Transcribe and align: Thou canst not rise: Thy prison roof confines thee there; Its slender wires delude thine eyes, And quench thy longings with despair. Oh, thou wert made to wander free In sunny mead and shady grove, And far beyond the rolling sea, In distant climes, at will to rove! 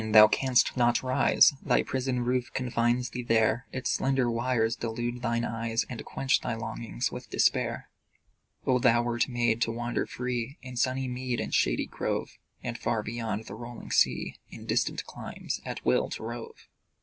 Thou 0.13 0.27
canst 0.27 0.75
not 0.75 1.03
rise: 1.03 1.53
Thy 1.61 1.83
prison 1.83 2.25
roof 2.25 2.49
confines 2.55 3.11
thee 3.11 3.21
there; 3.21 3.67
Its 3.71 3.91
slender 3.91 4.31
wires 4.31 4.75
delude 4.75 5.21
thine 5.21 5.45
eyes, 5.45 5.85
And 5.91 6.03
quench 6.03 6.41
thy 6.41 6.55
longings 6.55 7.11
with 7.11 7.29
despair. 7.29 7.87
Oh, 8.65 8.79
thou 8.79 9.03
wert 9.03 9.27
made 9.29 9.61
to 9.61 9.71
wander 9.71 10.07
free 10.07 10.57
In 10.63 10.75
sunny 10.75 11.07
mead 11.07 11.39
and 11.39 11.53
shady 11.53 11.85
grove, 11.85 12.39
And 12.63 12.79
far 12.79 13.03
beyond 13.03 13.45
the 13.45 13.53
rolling 13.53 13.91
sea, 13.91 14.37
In 14.49 14.65
distant 14.65 15.05
climes, 15.05 15.61
at 15.65 15.85
will 15.85 16.09
to 16.09 16.23
rove! 16.23 16.67